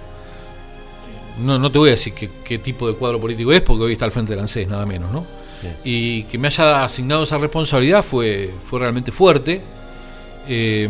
No, 1.39 1.59
no 1.59 1.71
te 1.71 1.77
voy 1.77 1.89
a 1.89 1.91
decir 1.91 2.13
qué, 2.13 2.29
qué 2.43 2.57
tipo 2.57 2.87
de 2.87 2.95
cuadro 2.95 3.19
político 3.19 3.53
es, 3.53 3.61
porque 3.61 3.83
hoy 3.83 3.93
está 3.93 4.05
al 4.05 4.11
frente 4.11 4.33
del 4.33 4.39
ANSES, 4.41 4.67
nada 4.67 4.85
menos, 4.85 5.11
¿no? 5.11 5.25
Y 5.83 6.23
que 6.23 6.37
me 6.37 6.47
haya 6.47 6.83
asignado 6.83 7.23
esa 7.23 7.37
responsabilidad 7.37 8.03
fue, 8.03 8.53
fue 8.69 8.79
realmente 8.79 9.11
fuerte, 9.11 9.61
eh, 10.47 10.89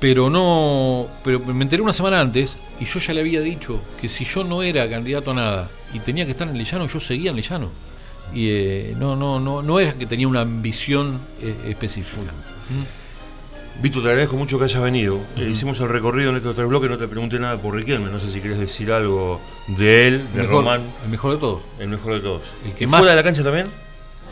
pero 0.00 0.30
no... 0.30 1.08
Pero 1.24 1.40
me 1.40 1.62
enteré 1.62 1.82
una 1.82 1.92
semana 1.92 2.20
antes 2.20 2.56
y 2.80 2.84
yo 2.84 3.00
ya 3.00 3.14
le 3.14 3.20
había 3.20 3.40
dicho 3.40 3.80
que 4.00 4.08
si 4.08 4.24
yo 4.24 4.44
no 4.44 4.62
era 4.62 4.88
candidato 4.88 5.32
a 5.32 5.34
nada 5.34 5.70
y 5.92 6.00
tenía 6.00 6.24
que 6.24 6.32
estar 6.32 6.48
en 6.48 6.56
Lillano, 6.56 6.86
yo 6.86 7.00
seguía 7.00 7.30
en 7.30 7.36
Lillano. 7.36 7.70
Y 8.34 8.48
eh, 8.50 8.94
no, 8.98 9.16
no, 9.16 9.40
no, 9.40 9.62
no 9.62 9.80
era 9.80 9.94
que 9.94 10.06
tenía 10.06 10.28
una 10.28 10.42
ambición 10.42 11.20
eh, 11.40 11.54
específica. 11.68 12.32
Vito, 13.80 14.02
te 14.02 14.08
agradezco 14.08 14.36
mucho 14.36 14.58
que 14.58 14.64
hayas 14.64 14.82
venido. 14.82 15.20
Eh, 15.36 15.48
hicimos 15.50 15.78
el 15.80 15.88
recorrido 15.88 16.30
en 16.30 16.36
estos 16.36 16.54
tres 16.56 16.66
bloques, 16.68 16.90
no 16.90 16.98
te 16.98 17.06
pregunté 17.06 17.38
nada 17.38 17.56
por 17.58 17.74
Riquelme. 17.76 18.10
No 18.10 18.18
sé 18.18 18.30
si 18.32 18.40
querés 18.40 18.58
decir 18.58 18.90
algo 18.90 19.40
de 19.68 20.08
él, 20.08 20.18
de 20.34 20.40
El 20.40 20.46
mejor, 20.48 20.64
Román, 20.64 20.82
el 21.04 21.10
mejor 21.10 21.32
de 21.34 21.38
todos. 21.38 21.62
el 21.78 21.88
mejor 21.88 22.14
de 22.14 22.20
todos. 22.20 22.42
El 22.66 22.74
que 22.74 22.84
¿Y 22.84 22.86
más- 22.88 23.00
¿Fuera 23.00 23.12
de 23.12 23.16
la 23.16 23.22
cancha 23.22 23.44
también? 23.44 23.68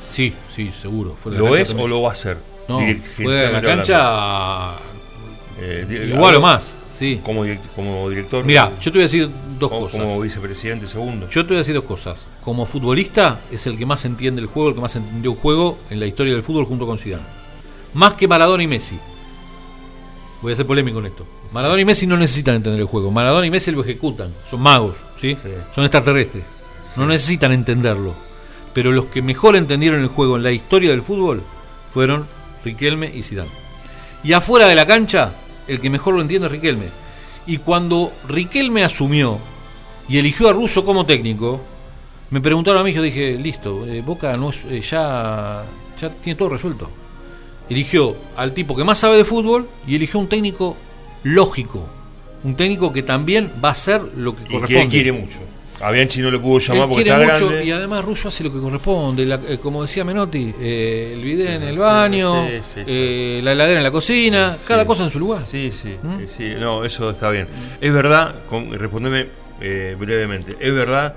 Sí, 0.02 0.34
sí, 0.54 0.72
seguro. 0.80 1.14
Fuera 1.14 1.38
de 1.38 1.44
la 1.44 1.48
¿Lo 1.50 1.56
es 1.56 1.68
también. 1.68 1.84
o 1.86 1.88
lo 1.88 2.02
va 2.02 2.08
a 2.08 2.12
hacer? 2.12 2.38
No, 2.68 2.80
fuera 3.16 3.40
de 3.40 3.52
la 3.52 3.62
cancha. 3.62 4.72
Eh, 5.60 6.10
igual 6.12 6.34
o 6.34 6.40
más, 6.40 6.76
sí. 6.92 7.20
Como, 7.24 7.46
direct- 7.46 7.68
como 7.76 8.10
director. 8.10 8.44
Mira, 8.44 8.72
yo 8.80 8.90
te 8.90 8.98
voy 8.98 9.02
a 9.02 9.06
decir 9.06 9.30
dos 9.58 9.70
como, 9.70 9.82
cosas. 9.82 10.00
como 10.00 10.20
vicepresidente 10.20 10.86
segundo. 10.88 11.28
Yo 11.30 11.42
te 11.44 11.48
voy 11.50 11.56
a 11.56 11.58
decir 11.58 11.74
dos 11.74 11.84
cosas. 11.84 12.26
Como 12.44 12.66
futbolista 12.66 13.40
es 13.52 13.66
el 13.68 13.78
que 13.78 13.86
más 13.86 14.04
entiende 14.04 14.42
el 14.42 14.48
juego, 14.48 14.70
el 14.70 14.74
que 14.74 14.80
más 14.80 14.96
entendió 14.96 15.30
un 15.30 15.36
juego 15.38 15.78
en 15.88 16.00
la 16.00 16.06
historia 16.06 16.32
del 16.34 16.42
fútbol 16.42 16.64
junto 16.66 16.84
con 16.86 16.98
Zidane. 16.98 17.22
Más 17.94 18.14
que 18.14 18.26
Maradona 18.28 18.62
y 18.64 18.66
Messi. 18.66 18.98
Voy 20.42 20.52
a 20.52 20.56
ser 20.56 20.66
polémico 20.66 20.98
en 20.98 21.06
esto. 21.06 21.26
Maradona 21.52 21.80
y 21.80 21.84
Messi 21.84 22.06
no 22.06 22.16
necesitan 22.16 22.56
entender 22.56 22.80
el 22.80 22.86
juego. 22.86 23.10
Maradona 23.10 23.46
y 23.46 23.50
Messi 23.50 23.70
lo 23.70 23.82
ejecutan. 23.82 24.34
Son 24.48 24.60
magos, 24.60 24.96
¿sí? 25.16 25.34
Sí. 25.34 25.48
Son 25.74 25.84
extraterrestres. 25.84 26.44
No 26.96 27.06
necesitan 27.06 27.52
entenderlo. 27.52 28.14
Pero 28.72 28.92
los 28.92 29.06
que 29.06 29.22
mejor 29.22 29.56
entendieron 29.56 30.00
el 30.00 30.08
juego 30.08 30.36
en 30.36 30.42
la 30.42 30.52
historia 30.52 30.90
del 30.90 31.02
fútbol 31.02 31.42
fueron 31.92 32.26
Riquelme 32.64 33.10
y 33.14 33.22
Zidane. 33.22 33.50
Y 34.22 34.32
afuera 34.32 34.66
de 34.66 34.74
la 34.74 34.86
cancha, 34.86 35.32
el 35.66 35.80
que 35.80 35.88
mejor 35.88 36.14
lo 36.14 36.20
entiende 36.20 36.46
es 36.46 36.52
Riquelme. 36.52 36.88
Y 37.46 37.58
cuando 37.58 38.12
Riquelme 38.28 38.84
asumió 38.84 39.38
y 40.08 40.18
eligió 40.18 40.48
a 40.48 40.52
Russo 40.52 40.84
como 40.84 41.06
técnico, 41.06 41.60
me 42.30 42.40
preguntaron 42.40 42.80
a 42.80 42.84
mí, 42.84 42.92
yo 42.92 43.02
dije, 43.02 43.38
listo, 43.38 43.86
eh, 43.86 44.02
Boca 44.02 44.36
no 44.36 44.50
es, 44.50 44.64
eh, 44.64 44.80
ya, 44.80 45.64
ya 45.98 46.10
tiene 46.10 46.36
todo 46.36 46.50
resuelto. 46.50 46.90
Eligió 47.68 48.16
al 48.36 48.52
tipo 48.52 48.76
que 48.76 48.84
más 48.84 48.98
sabe 48.98 49.16
de 49.16 49.24
fútbol 49.24 49.68
y 49.86 49.96
eligió 49.96 50.20
un 50.20 50.28
técnico 50.28 50.76
lógico. 51.22 51.88
Un 52.44 52.54
técnico 52.56 52.92
que 52.92 53.02
también 53.02 53.50
va 53.64 53.70
a 53.70 53.72
hacer 53.72 54.00
lo 54.16 54.36
que 54.36 54.42
y 54.42 54.46
corresponde. 54.46 54.82
que 54.84 54.88
quiere 54.88 55.12
mucho. 55.12 55.38
A 55.80 55.90
Bianchi 55.90 56.22
no 56.22 56.30
le 56.30 56.38
pudo 56.38 56.56
Él 56.58 56.62
llamar 56.62 56.88
porque 56.88 57.02
quiere 57.04 57.20
está 57.22 57.32
mucho 57.34 57.46
grande. 57.48 57.64
y 57.66 57.70
además 57.70 58.02
Russo 58.04 58.28
hace 58.28 58.44
lo 58.44 58.52
que 58.52 58.60
corresponde. 58.60 59.26
La- 59.26 59.34
eh, 59.46 59.58
como 59.58 59.82
decía 59.82 60.04
Menotti, 60.04 60.54
eh, 60.58 61.12
el 61.14 61.22
bidet 61.22 61.48
Sí, 61.48 61.52
en 61.54 61.62
el 61.64 61.78
baño, 61.78 62.46
sí, 62.46 62.52
sí, 62.64 62.70
sí. 62.76 62.80
eh, 62.86 63.40
la 63.42 63.52
heladera 63.52 63.80
en 63.80 63.84
la 63.84 63.90
cocina, 63.90 64.56
cada 64.66 64.86
cosa 64.86 65.04
en 65.04 65.10
su 65.10 65.18
lugar. 65.18 65.42
Sí, 65.42 65.70
sí, 65.72 65.96
¿Mm? 66.02 66.28
sí, 66.28 66.54
no, 66.58 66.82
eso 66.84 67.10
está 67.10 67.28
bien. 67.30 67.48
Es 67.80 67.92
verdad, 67.92 68.36
con, 68.48 68.72
respondeme 68.72 69.26
eh, 69.60 69.94
brevemente, 69.98 70.56
es 70.60 70.72
verdad 70.72 71.14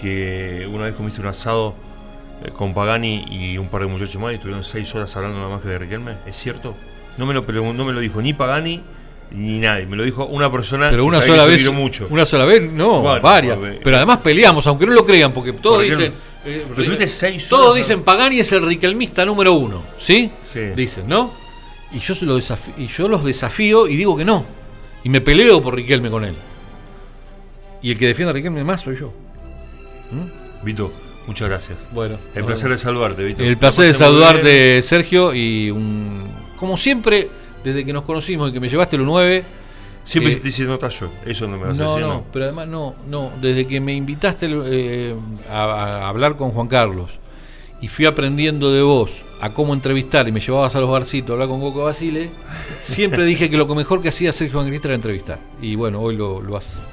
que 0.00 0.68
una 0.70 0.84
vez 0.84 0.94
comiste 0.94 1.20
un 1.20 1.26
asado 1.28 1.74
eh, 2.44 2.50
con 2.50 2.74
Pagani 2.74 3.24
y 3.30 3.58
un 3.58 3.68
par 3.68 3.82
de 3.82 3.86
muchachos 3.88 4.20
más 4.20 4.32
y 4.32 4.36
estuvieron 4.36 4.64
seis 4.64 4.94
horas 4.94 5.14
hablando 5.16 5.38
nada 5.38 5.50
más 5.50 5.62
que 5.62 5.68
de 5.68 5.78
Riquelme, 5.78 6.12
¿es 6.26 6.36
cierto? 6.36 6.74
No 7.16 7.26
me 7.26 7.34
lo, 7.34 7.42
no 7.72 7.84
me 7.84 7.92
lo 7.92 8.00
dijo 8.00 8.20
ni 8.20 8.32
Pagani 8.34 8.82
ni 9.30 9.58
nadie, 9.58 9.86
me 9.86 9.96
lo 9.96 10.04
dijo 10.04 10.24
una 10.26 10.50
persona 10.52 10.88
Pero 10.90 11.02
que 11.02 11.08
una 11.08 11.20
sola 11.22 11.46
que 11.46 11.58
yo 11.58 11.70
vez, 11.72 11.80
mucho. 11.80 12.06
una 12.10 12.24
sola 12.26 12.44
vez, 12.44 12.70
no, 12.72 13.00
Bueno, 13.00 13.20
varias. 13.20 13.58
Pero 13.82 13.96
además 13.96 14.18
peleamos, 14.18 14.66
aunque 14.66 14.86
no 14.86 14.92
lo 14.92 15.04
crean, 15.04 15.32
porque 15.32 15.52
todos 15.52 15.78
¿Por 15.78 15.84
dicen. 15.84 16.12
no? 16.44 16.50
eh, 16.50 16.64
Pero 16.68 16.84
tuviste 16.84 17.08
seis 17.08 17.48
todos 17.48 17.66
horas, 17.70 17.78
dicen 17.78 17.98
¿no? 17.98 18.04
Pagani 18.04 18.38
es 18.38 18.52
el 18.52 18.62
riquelmista 18.64 19.24
número 19.24 19.54
uno, 19.54 19.82
¿sí? 19.98 20.30
Sí. 20.42 20.60
Dicen, 20.76 21.08
¿no? 21.08 21.32
Y 21.92 21.98
yo, 21.98 22.14
se 22.14 22.24
lo 22.24 22.38
y 22.38 22.86
yo 22.86 23.08
los 23.08 23.24
desafío 23.24 23.86
y 23.88 23.96
digo 23.96 24.16
que 24.16 24.24
no. 24.24 24.44
Y 25.02 25.08
me 25.08 25.20
peleo 25.20 25.60
por 25.62 25.74
Riquelme 25.74 26.10
con 26.10 26.24
él. 26.24 26.34
Y 27.82 27.90
el 27.92 27.98
que 27.98 28.06
defiende 28.06 28.30
a 28.30 28.34
Riquelme 28.34 28.62
más 28.64 28.80
soy 28.82 28.96
yo. 28.96 29.12
Vito, 30.62 30.92
muchas 31.26 31.48
gracias. 31.48 31.78
Bueno, 31.92 32.16
El 32.34 32.44
placer 32.44 32.70
de 32.70 32.78
saludarte, 32.78 33.24
Vito. 33.24 33.42
El 33.42 33.56
placer 33.56 33.86
de 33.86 33.94
saludarte, 33.94 34.82
Sergio, 34.82 35.34
y 35.34 35.70
un, 35.70 36.24
como 36.56 36.76
siempre, 36.76 37.28
desde 37.64 37.84
que 37.84 37.92
nos 37.92 38.04
conocimos 38.04 38.50
y 38.50 38.52
que 38.52 38.60
me 38.60 38.68
llevaste 38.68 38.96
lo 38.96 39.04
9, 39.04 39.44
Siempre 40.04 40.34
Eh, 40.34 40.36
te 40.36 40.48
hice 40.50 40.62
nota 40.62 40.88
yo, 40.88 41.10
eso 41.26 41.48
no 41.48 41.58
me 41.58 41.66
vas 41.66 41.78
a 41.80 41.82
no, 41.82 41.90
decir. 41.94 42.06
no, 42.06 42.24
pero 42.32 42.44
además 42.44 42.68
no, 42.68 42.94
no, 43.08 43.32
desde 43.40 43.66
que 43.66 43.80
me 43.80 43.92
invitaste 43.92 44.46
eh, 44.48 45.16
a, 45.50 45.62
a 45.64 46.08
hablar 46.08 46.36
con 46.36 46.52
Juan 46.52 46.68
Carlos 46.68 47.10
y 47.80 47.88
fui 47.88 48.06
aprendiendo 48.06 48.72
de 48.72 48.82
vos 48.82 49.10
a 49.40 49.50
cómo 49.52 49.74
entrevistar 49.74 50.28
y 50.28 50.30
me 50.32 50.38
llevabas 50.38 50.76
a 50.76 50.80
los 50.80 50.88
barcitos 50.88 51.30
a 51.30 51.32
hablar 51.32 51.48
con 51.48 51.60
Coco 51.60 51.82
Basile, 51.82 52.30
siempre 52.82 53.24
dije 53.32 53.50
que 53.50 53.56
lo 53.56 53.66
que 53.66 53.74
mejor 53.74 54.00
que 54.00 54.10
hacía 54.10 54.30
Sergio 54.30 54.54
Evangelista 54.60 54.86
era 54.86 54.94
entrevistar. 54.94 55.40
Y 55.60 55.74
bueno, 55.74 56.00
hoy 56.00 56.14
lo, 56.16 56.40
lo 56.40 56.56
has... 56.56 56.86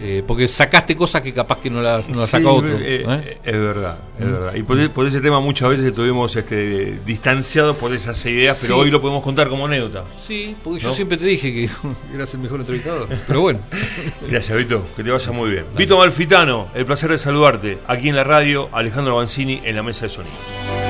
eh, 0.00 0.22
porque 0.26 0.46
sacaste 0.48 0.96
cosas 0.96 1.22
que 1.22 1.32
capaz 1.34 1.58
que 1.58 1.70
no 1.70 1.82
las, 1.82 2.08
no 2.08 2.20
las 2.20 2.30
Sí, 2.30 2.36
saca 2.36 2.48
otro. 2.50 2.76
eh, 2.78 3.04
¿eh? 3.08 3.38
Es 3.44 3.52
verdad, 3.52 3.98
es 4.18 4.24
Mm. 4.26 4.30
verdad. 4.32 4.54
Y 4.54 4.62
por, 4.62 4.90
por 4.90 5.06
ese 5.06 5.20
tema 5.20 5.40
muchas 5.40 5.68
veces 5.70 5.86
estuvimos 5.86 6.34
este, 6.36 7.00
distanciados 7.04 7.76
por 7.76 7.92
esas 7.92 8.24
ideas, 8.26 8.58
pero 8.60 8.74
Sí. 8.76 8.80
hoy 8.80 8.90
lo 8.90 9.00
podemos 9.00 9.22
contar 9.22 9.48
como 9.48 9.66
anécdota. 9.66 10.04
Sí, 10.24 10.54
porque 10.62 10.80
yo 10.80 10.92
siempre 10.94 11.18
te 11.18 11.26
dije 11.26 11.52
que 11.52 11.68
eras 12.14 12.32
el 12.34 12.40
mejor 12.40 12.60
entrevistador. 12.60 13.08
Pero 13.26 13.40
bueno. 13.40 13.60
Gracias, 14.28 14.56
Vito, 14.56 14.84
que 14.96 15.02
te 15.04 15.10
vaya 15.10 15.32
muy 15.32 15.50
bien. 15.50 15.64
Vito 15.76 15.98
Malfitano, 15.98 16.68
el 16.74 16.86
placer 16.86 17.10
de 17.10 17.18
saludarte 17.18 17.78
aquí 17.86 18.08
en 18.08 18.16
la 18.16 18.24
radio, 18.24 18.68
Alejandro 18.72 19.16
Banzini 19.16 19.60
en 19.64 19.76
la 19.76 19.82
mesa 19.82 20.06
de 20.06 20.10
sonido. 20.10 20.87